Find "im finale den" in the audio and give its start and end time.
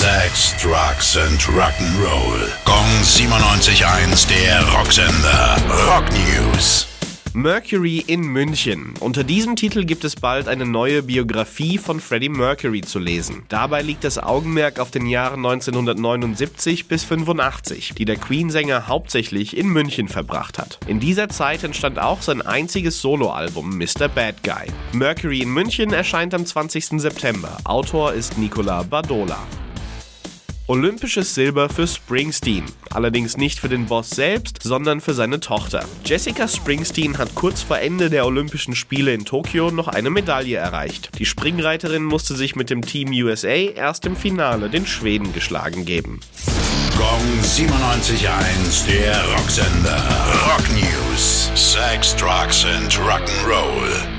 44.06-44.86